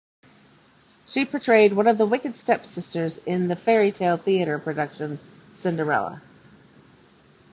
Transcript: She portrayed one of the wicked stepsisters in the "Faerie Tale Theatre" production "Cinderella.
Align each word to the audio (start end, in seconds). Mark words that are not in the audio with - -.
She 1.05 1.25
portrayed 1.27 1.73
one 1.73 1.85
of 1.85 1.99
the 1.99 2.07
wicked 2.07 2.35
stepsisters 2.35 3.19
in 3.19 3.49
the 3.49 3.55
"Faerie 3.55 3.91
Tale 3.91 4.17
Theatre" 4.17 4.57
production 4.57 5.19
"Cinderella. 5.53 6.23